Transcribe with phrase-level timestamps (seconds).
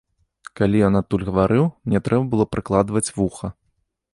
[0.59, 3.47] Калі ён адтуль гаварыў, мне трэба было прыкладваць вуха.